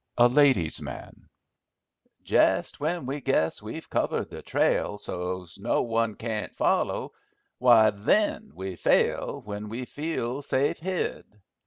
A 0.17 0.27
Ladies 0.27 0.81
Man 0.81 1.29
"Jest 2.23 2.77
w'en 2.79 3.05
we 3.05 3.21
guess 3.21 3.61
we've 3.61 3.87
covered 3.87 4.31
the 4.31 4.41
trail 4.41 4.97
So's 4.97 5.59
no 5.59 5.83
one 5.83 6.15
can't 6.15 6.55
foller, 6.55 7.09
w'y 7.61 7.91
then 8.03 8.51
we 8.55 8.75
fail 8.75 9.41
W'en 9.43 9.69
we 9.69 9.85
feel 9.85 10.41
safe 10.41 10.79
hid. 10.79 11.39